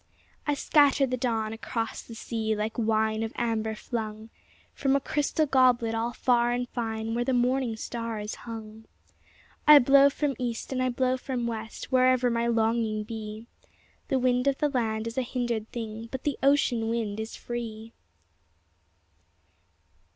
I 0.47 0.55
scatter 0.55 1.05
the 1.05 1.15
dawn 1.15 1.53
across 1.53 2.01
the 2.01 2.15
sea 2.15 2.55
Like 2.55 2.75
wine 2.79 3.21
of 3.21 3.31
amber 3.35 3.75
flung 3.75 4.31
From 4.73 4.95
a 4.95 4.99
crystal 4.99 5.45
goblet 5.45 5.93
all 5.93 6.11
far 6.11 6.51
and 6.53 6.67
fine 6.69 7.13
Where 7.13 7.23
the 7.23 7.33
morning 7.35 7.75
star 7.77 8.19
is 8.19 8.33
hung; 8.33 8.85
I 9.67 9.77
blow 9.77 10.09
from 10.09 10.33
east 10.39 10.71
and 10.73 10.81
I 10.81 10.89
blow 10.89 11.17
from 11.17 11.45
west 11.45 11.91
Wherever 11.91 12.31
my 12.31 12.47
longing 12.47 13.03
be 13.03 13.45
ŌĆö 13.45 14.07
The 14.07 14.17
wind 14.19 14.47
of 14.47 14.57
the 14.57 14.69
land 14.69 15.05
is 15.05 15.19
a 15.19 15.21
hindered 15.21 15.69
thing 15.71 16.07
But 16.11 16.23
the 16.23 16.39
ocean 16.41 16.89
wind 16.89 17.19
is 17.19 17.35
free 17.35 17.93